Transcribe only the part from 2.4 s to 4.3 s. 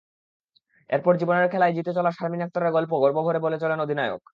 আক্তারের গল্প গর্বভরে বলে চলেন অধিনায়ক।